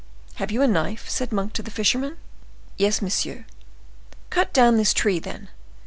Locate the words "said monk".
1.07-1.53